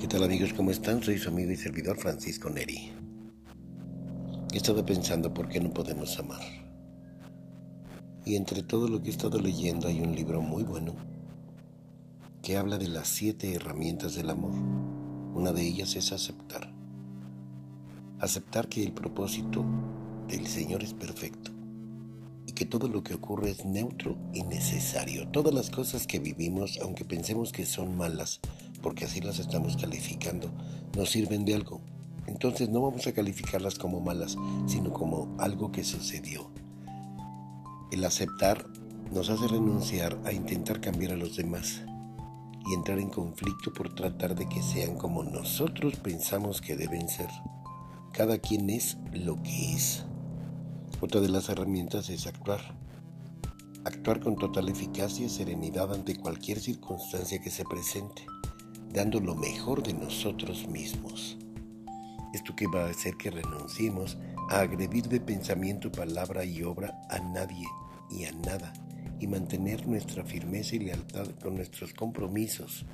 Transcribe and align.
¿Qué 0.00 0.06
tal 0.08 0.22
amigos? 0.24 0.52
¿Cómo 0.52 0.70
están? 0.70 1.02
Soy 1.02 1.18
su 1.18 1.28
amigo 1.28 1.50
y 1.50 1.56
servidor 1.56 1.98
Francisco 1.98 2.48
Neri. 2.48 2.92
He 4.52 4.56
estado 4.56 4.84
pensando 4.86 5.34
por 5.34 5.48
qué 5.48 5.60
no 5.60 5.72
podemos 5.72 6.18
amar. 6.18 6.40
Y 8.24 8.36
entre 8.36 8.62
todo 8.62 8.88
lo 8.88 9.02
que 9.02 9.08
he 9.08 9.12
estado 9.12 9.40
leyendo 9.40 9.88
hay 9.88 10.00
un 10.00 10.14
libro 10.14 10.40
muy 10.40 10.62
bueno 10.62 10.94
que 12.42 12.56
habla 12.56 12.78
de 12.78 12.88
las 12.88 13.08
siete 13.08 13.54
herramientas 13.54 14.14
del 14.14 14.30
amor. 14.30 14.52
Una 15.34 15.52
de 15.52 15.62
ellas 15.62 15.96
es 15.96 16.12
aceptar. 16.12 16.72
Aceptar 18.20 18.68
que 18.68 18.82
el 18.82 18.92
propósito 18.92 19.64
del 20.28 20.46
Señor 20.46 20.82
es 20.82 20.94
perfecto 20.94 21.59
que 22.60 22.66
todo 22.66 22.88
lo 22.88 23.02
que 23.02 23.14
ocurre 23.14 23.52
es 23.52 23.64
neutro 23.64 24.18
y 24.34 24.42
necesario. 24.42 25.26
Todas 25.28 25.54
las 25.54 25.70
cosas 25.70 26.06
que 26.06 26.18
vivimos, 26.18 26.78
aunque 26.82 27.06
pensemos 27.06 27.52
que 27.52 27.64
son 27.64 27.96
malas, 27.96 28.38
porque 28.82 29.06
así 29.06 29.22
las 29.22 29.38
estamos 29.38 29.78
calificando, 29.78 30.50
nos 30.94 31.08
sirven 31.08 31.46
de 31.46 31.54
algo. 31.54 31.80
Entonces 32.26 32.68
no 32.68 32.82
vamos 32.82 33.06
a 33.06 33.12
calificarlas 33.12 33.78
como 33.78 34.00
malas, 34.00 34.36
sino 34.66 34.92
como 34.92 35.34
algo 35.38 35.72
que 35.72 35.84
sucedió. 35.84 36.50
El 37.92 38.04
aceptar 38.04 38.66
nos 39.10 39.30
hace 39.30 39.48
renunciar 39.48 40.20
a 40.26 40.32
intentar 40.34 40.82
cambiar 40.82 41.12
a 41.12 41.16
los 41.16 41.38
demás 41.38 41.80
y 42.68 42.74
entrar 42.74 42.98
en 42.98 43.08
conflicto 43.08 43.72
por 43.72 43.94
tratar 43.94 44.34
de 44.34 44.46
que 44.46 44.60
sean 44.60 44.96
como 44.96 45.24
nosotros 45.24 45.96
pensamos 45.96 46.60
que 46.60 46.76
deben 46.76 47.08
ser. 47.08 47.30
Cada 48.12 48.36
quien 48.36 48.68
es 48.68 48.98
lo 49.14 49.42
que 49.42 49.72
es. 49.72 50.04
Otra 51.00 51.20
de 51.20 51.28
las 51.28 51.48
herramientas 51.48 52.10
es 52.10 52.26
actuar. 52.26 52.60
Actuar 53.84 54.20
con 54.20 54.36
total 54.36 54.68
eficacia 54.68 55.26
y 55.26 55.30
serenidad 55.30 55.92
ante 55.94 56.16
cualquier 56.16 56.60
circunstancia 56.60 57.40
que 57.40 57.50
se 57.50 57.64
presente 57.64 58.26
dando 58.92 59.20
lo 59.20 59.34
mejor 59.34 59.82
de 59.82 59.94
nosotros 59.94 60.66
mismos. 60.66 61.36
Esto 62.34 62.54
que 62.54 62.66
va 62.66 62.86
a 62.86 62.90
hacer 62.90 63.16
que 63.16 63.30
renunciemos 63.30 64.18
a 64.48 64.60
agredir 64.60 65.08
de 65.08 65.20
pensamiento, 65.20 65.90
palabra 65.90 66.44
y 66.44 66.62
obra 66.62 67.00
a 67.08 67.18
nadie 67.18 67.66
y 68.10 68.24
a 68.24 68.32
nada 68.32 68.72
y 69.20 69.26
mantener 69.26 69.86
nuestra 69.86 70.24
firmeza 70.24 70.76
y 70.76 70.80
lealtad 70.80 71.28
con 71.42 71.54
nuestros 71.54 71.92
compromisos, 71.92 72.86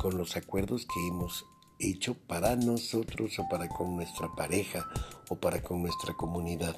con 0.00 0.16
los 0.16 0.36
acuerdos 0.36 0.86
que 0.86 1.08
hemos 1.08 1.44
hecho 1.78 2.14
para 2.14 2.54
nosotros 2.56 3.38
o 3.38 3.48
para 3.48 3.68
con 3.68 3.96
nuestra 3.96 4.28
pareja 4.36 4.86
o 5.28 5.36
para 5.36 5.62
con 5.62 5.82
nuestra 5.82 6.14
comunidad. 6.14 6.76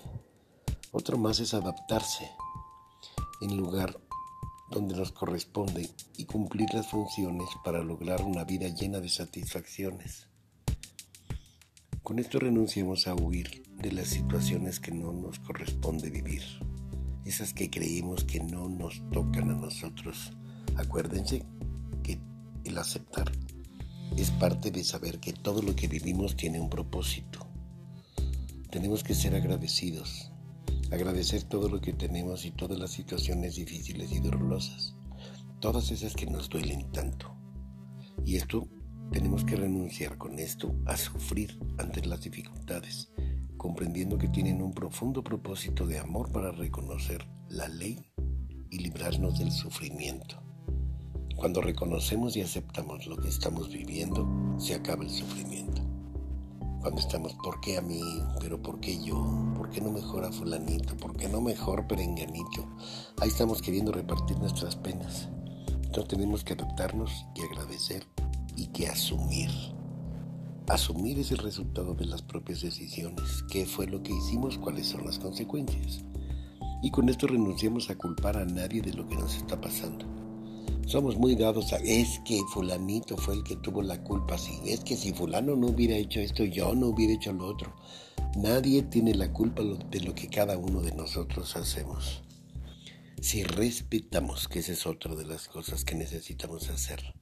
Otro 0.96 1.18
más 1.18 1.40
es 1.40 1.54
adaptarse 1.54 2.30
en 3.40 3.56
lugar 3.56 3.98
donde 4.70 4.94
nos 4.94 5.10
corresponde 5.10 5.90
y 6.16 6.24
cumplir 6.24 6.72
las 6.72 6.86
funciones 6.86 7.48
para 7.64 7.82
lograr 7.82 8.22
una 8.22 8.44
vida 8.44 8.68
llena 8.68 9.00
de 9.00 9.08
satisfacciones. 9.08 10.28
Con 12.04 12.20
esto 12.20 12.38
renunciamos 12.38 13.08
a 13.08 13.16
huir 13.16 13.64
de 13.76 13.90
las 13.90 14.06
situaciones 14.06 14.78
que 14.78 14.92
no 14.92 15.12
nos 15.12 15.40
corresponde 15.40 16.10
vivir, 16.10 16.44
esas 17.24 17.52
que 17.52 17.70
creemos 17.70 18.22
que 18.22 18.38
no 18.38 18.68
nos 18.68 19.02
tocan 19.10 19.50
a 19.50 19.54
nosotros. 19.54 20.30
Acuérdense 20.76 21.44
que 22.04 22.20
el 22.62 22.78
aceptar 22.78 23.32
es 24.16 24.30
parte 24.30 24.70
de 24.70 24.84
saber 24.84 25.18
que 25.18 25.32
todo 25.32 25.60
lo 25.60 25.74
que 25.74 25.88
vivimos 25.88 26.36
tiene 26.36 26.60
un 26.60 26.70
propósito. 26.70 27.48
Tenemos 28.70 29.02
que 29.02 29.16
ser 29.16 29.34
agradecidos 29.34 30.30
agradecer 30.94 31.42
todo 31.44 31.68
lo 31.68 31.80
que 31.80 31.92
tenemos 31.92 32.44
y 32.44 32.50
todas 32.50 32.78
las 32.78 32.90
situaciones 32.90 33.56
difíciles 33.56 34.12
y 34.12 34.20
dolorosas, 34.20 34.94
todas 35.60 35.90
esas 35.90 36.14
que 36.14 36.26
nos 36.26 36.48
duelen 36.48 36.90
tanto. 36.92 37.34
Y 38.24 38.36
esto 38.36 38.68
tenemos 39.10 39.44
que 39.44 39.56
renunciar 39.56 40.18
con 40.18 40.38
esto 40.38 40.74
a 40.86 40.96
sufrir 40.96 41.58
ante 41.78 42.04
las 42.06 42.22
dificultades, 42.22 43.10
comprendiendo 43.56 44.18
que 44.18 44.28
tienen 44.28 44.62
un 44.62 44.72
profundo 44.72 45.22
propósito 45.22 45.86
de 45.86 45.98
amor 45.98 46.30
para 46.32 46.52
reconocer 46.52 47.26
la 47.48 47.68
ley 47.68 48.00
y 48.70 48.78
librarnos 48.78 49.38
del 49.38 49.52
sufrimiento. 49.52 50.42
Cuando 51.36 51.60
reconocemos 51.60 52.36
y 52.36 52.40
aceptamos 52.40 53.06
lo 53.06 53.16
que 53.16 53.28
estamos 53.28 53.68
viviendo, 53.68 54.56
se 54.58 54.74
acaba 54.74 55.04
el 55.04 55.10
sufrimiento. 55.10 55.93
Cuando 56.84 57.00
estamos, 57.00 57.32
¿por 57.42 57.62
qué 57.62 57.78
a 57.78 57.80
mí? 57.80 58.02
¿Pero 58.40 58.60
por 58.60 58.78
qué 58.78 59.02
yo? 59.02 59.16
¿Por 59.56 59.70
qué 59.70 59.80
no 59.80 59.90
mejor 59.90 60.22
a 60.26 60.30
fulanito? 60.30 60.94
¿Por 60.98 61.16
qué 61.16 61.30
no 61.30 61.40
mejor 61.40 61.86
perenganito? 61.86 62.68
Ahí 63.22 63.28
estamos 63.30 63.62
queriendo 63.62 63.90
repartir 63.90 64.38
nuestras 64.38 64.76
penas. 64.76 65.30
Entonces 65.66 66.08
tenemos 66.08 66.44
que 66.44 66.52
adaptarnos 66.52 67.24
y 67.36 67.40
agradecer 67.40 68.06
y 68.54 68.66
que 68.66 68.88
asumir. 68.88 69.48
Asumir 70.68 71.18
es 71.18 71.30
el 71.30 71.38
resultado 71.38 71.94
de 71.94 72.04
las 72.04 72.20
propias 72.20 72.60
decisiones. 72.60 73.42
¿Qué 73.50 73.64
fue 73.64 73.86
lo 73.86 74.02
que 74.02 74.12
hicimos? 74.12 74.58
¿Cuáles 74.58 74.86
son 74.86 75.06
las 75.06 75.18
consecuencias? 75.18 76.04
Y 76.82 76.90
con 76.90 77.08
esto 77.08 77.26
renunciamos 77.26 77.88
a 77.88 77.96
culpar 77.96 78.36
a 78.36 78.44
nadie 78.44 78.82
de 78.82 78.92
lo 78.92 79.08
que 79.08 79.16
nos 79.16 79.34
está 79.36 79.58
pasando. 79.58 80.04
Somos 80.86 81.16
muy 81.16 81.34
dados 81.34 81.72
a, 81.72 81.78
es 81.78 82.20
que 82.26 82.40
fulanito 82.52 83.16
fue 83.16 83.34
el 83.34 83.42
que 83.42 83.56
tuvo 83.56 83.82
la 83.82 84.02
culpa, 84.02 84.36
sí, 84.36 84.60
es 84.66 84.80
que 84.80 84.96
si 84.96 85.12
fulano 85.14 85.56
no 85.56 85.68
hubiera 85.68 85.96
hecho 85.96 86.20
esto, 86.20 86.44
yo 86.44 86.74
no 86.74 86.88
hubiera 86.88 87.14
hecho 87.14 87.32
lo 87.32 87.46
otro. 87.46 87.74
Nadie 88.36 88.82
tiene 88.82 89.14
la 89.14 89.32
culpa 89.32 89.62
de 89.62 90.00
lo 90.00 90.14
que 90.14 90.28
cada 90.28 90.58
uno 90.58 90.82
de 90.82 90.92
nosotros 90.92 91.56
hacemos. 91.56 92.22
Si 93.20 93.44
respetamos, 93.44 94.46
que 94.46 94.58
esa 94.58 94.72
es 94.72 94.86
otra 94.86 95.14
de 95.14 95.24
las 95.24 95.48
cosas 95.48 95.84
que 95.84 95.94
necesitamos 95.94 96.68
hacer, 96.68 97.14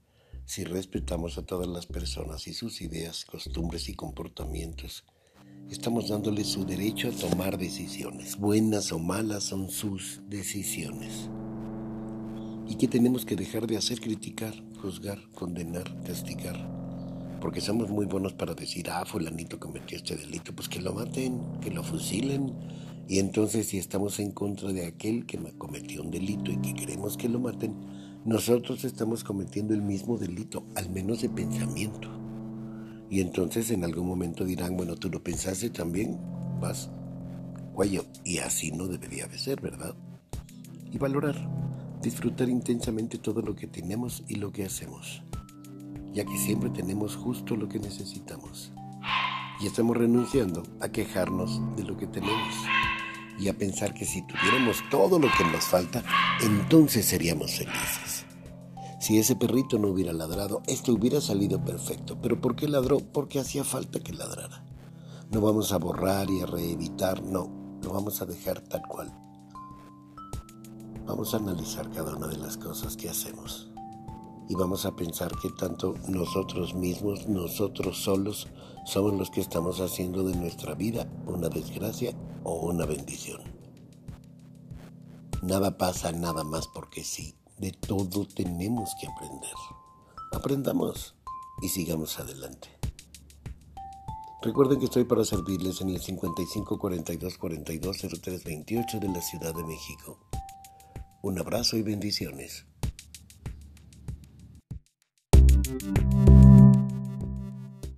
si 0.44 0.64
respetamos 0.64 1.38
a 1.38 1.46
todas 1.46 1.68
las 1.68 1.86
personas 1.86 2.48
y 2.48 2.54
sus 2.54 2.82
ideas, 2.82 3.24
costumbres 3.24 3.88
y 3.88 3.94
comportamientos, 3.94 5.04
estamos 5.70 6.08
dándole 6.08 6.42
su 6.42 6.64
derecho 6.64 7.08
a 7.08 7.12
tomar 7.12 7.58
decisiones. 7.58 8.36
Buenas 8.36 8.90
o 8.90 8.98
malas 8.98 9.44
son 9.44 9.70
sus 9.70 10.20
decisiones 10.28 11.30
y 12.68 12.76
que 12.76 12.88
tenemos 12.88 13.24
que 13.24 13.36
dejar 13.36 13.66
de 13.66 13.76
hacer 13.76 14.00
criticar, 14.00 14.54
juzgar, 14.80 15.18
condenar, 15.34 15.84
castigar. 16.02 16.56
Porque 17.40 17.60
somos 17.60 17.90
muy 17.90 18.06
buenos 18.06 18.34
para 18.34 18.54
decir, 18.54 18.88
ah, 18.90 19.04
fulanito 19.04 19.58
cometió 19.58 19.96
este 19.96 20.16
delito, 20.16 20.54
pues 20.54 20.68
que 20.68 20.80
lo 20.80 20.92
maten, 20.94 21.40
que 21.60 21.70
lo 21.70 21.82
fusilen. 21.82 22.52
Y 23.08 23.18
entonces 23.18 23.66
si 23.66 23.78
estamos 23.78 24.20
en 24.20 24.30
contra 24.30 24.72
de 24.72 24.86
aquel 24.86 25.26
que 25.26 25.38
cometió 25.58 26.02
un 26.02 26.10
delito 26.10 26.52
y 26.52 26.58
que 26.58 26.74
queremos 26.74 27.16
que 27.16 27.28
lo 27.28 27.40
maten, 27.40 27.74
nosotros 28.24 28.84
estamos 28.84 29.24
cometiendo 29.24 29.74
el 29.74 29.82
mismo 29.82 30.16
delito, 30.16 30.64
al 30.76 30.88
menos 30.90 31.22
de 31.22 31.28
pensamiento. 31.28 32.08
Y 33.10 33.20
entonces 33.20 33.70
en 33.72 33.84
algún 33.84 34.06
momento 34.06 34.44
dirán, 34.44 34.76
bueno, 34.76 34.94
tú 34.94 35.10
lo 35.10 35.22
pensaste 35.22 35.70
también, 35.70 36.18
vas, 36.60 36.90
cuello. 37.74 38.04
Y 38.24 38.38
así 38.38 38.70
no 38.70 38.86
debería 38.86 39.26
de 39.26 39.36
ser, 39.36 39.60
¿verdad? 39.60 39.94
Y 40.92 40.98
valorar 40.98 41.36
disfrutar 42.02 42.48
intensamente 42.48 43.18
todo 43.18 43.40
lo 43.40 43.54
que 43.54 43.68
tenemos 43.68 44.24
y 44.28 44.34
lo 44.34 44.50
que 44.52 44.64
hacemos, 44.64 45.22
ya 46.12 46.24
que 46.24 46.36
siempre 46.36 46.70
tenemos 46.70 47.16
justo 47.16 47.56
lo 47.56 47.68
que 47.68 47.78
necesitamos. 47.78 48.72
Y 49.60 49.66
estamos 49.66 49.96
renunciando 49.96 50.64
a 50.80 50.88
quejarnos 50.88 51.60
de 51.76 51.84
lo 51.84 51.96
que 51.96 52.08
tenemos 52.08 52.54
y 53.38 53.48
a 53.48 53.56
pensar 53.56 53.94
que 53.94 54.04
si 54.04 54.22
tuviéramos 54.22 54.82
todo 54.91 55.18
lo 55.18 55.28
que 55.38 55.44
nos 55.44 55.64
falta, 55.64 56.02
entonces 56.42 57.06
seríamos 57.06 57.52
felices. 57.52 58.26
Si 59.00 59.18
ese 59.18 59.36
perrito 59.36 59.78
no 59.78 59.88
hubiera 59.88 60.12
ladrado, 60.12 60.62
esto 60.66 60.92
hubiera 60.92 61.20
salido 61.20 61.64
perfecto. 61.64 62.18
¿Pero 62.20 62.41
por 62.41 62.56
qué 62.56 62.68
ladró? 62.68 62.98
Porque 62.98 63.41
hacía 63.41 63.64
falta 63.64 64.00
que 64.00 64.12
ladrara. 64.12 64.64
No 65.30 65.41
vamos 65.41 65.72
a 65.72 65.78
borrar 65.78 66.30
y 66.30 66.41
a 66.41 66.46
reeditar, 66.46 67.22
no, 67.22 67.78
lo 67.82 67.92
vamos 67.92 68.22
a 68.22 68.26
dejar 68.26 68.60
tal 68.60 68.82
cual. 68.82 69.12
Vamos 71.06 71.34
a 71.34 71.38
analizar 71.38 71.90
cada 71.90 72.15
una 72.16 72.28
de 72.28 72.36
las 72.36 72.56
cosas 72.56 72.97
que 72.97 73.10
hacemos 73.10 73.68
y 74.48 74.54
vamos 74.54 74.86
a 74.86 74.94
pensar 74.94 75.32
que 75.41 75.50
tanto 75.50 75.94
nosotros 76.09 76.74
mismos, 76.74 77.27
nosotros 77.27 78.03
solos, 78.03 78.48
somos 78.84 79.15
los 79.15 79.30
que 79.30 79.41
estamos 79.41 79.80
haciendo 79.80 80.22
de 80.24 80.36
nuestra 80.36 80.74
vida 80.74 81.09
una 81.27 81.48
desgracia 81.48 82.15
o 82.44 82.66
una 82.66 82.86
bendición. 82.86 83.41
Nada 85.42 85.77
pasa 85.77 86.12
nada 86.12 86.44
más 86.44 86.68
porque 86.68 87.03
sí, 87.03 87.34
de 87.59 87.72
todo 87.72 88.27
tenemos 88.27 88.91
que 89.00 89.09
aprender. 89.09 89.54
Aprendamos 90.32 91.15
y 91.60 91.68
sigamos 91.68 92.18
adelante. 92.21 92.68
Recuerden 94.41 94.78
que 94.78 94.86
estoy 94.86 95.04
para 95.04 95.24
servirles 95.24 95.80
en 95.80 95.91
el 95.91 96.00
55 96.00 96.78
42 96.78 97.38
42 97.38 97.97
03 98.21 98.44
28 98.44 99.00
de 99.00 99.09
la 99.09 99.21
Ciudad 99.21 99.54
de 99.54 99.65
México. 99.65 100.18
Un 101.22 101.39
abrazo 101.39 101.77
y 101.77 101.83
bendiciones. 101.83 102.66